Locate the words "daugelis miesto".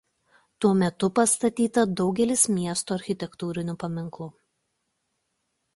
1.99-2.97